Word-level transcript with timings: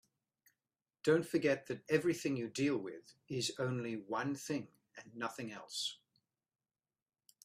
Don't 1.03 1.27
forget 1.27 1.67
that 1.67 1.83
everything 1.87 2.35
you 2.35 2.47
deal 2.47 2.75
with 2.75 3.13
is 3.29 3.51
only 3.59 3.97
one 3.97 4.33
thing 4.33 4.69
and 4.97 5.15
nothing 5.15 5.51
else. 5.51 5.99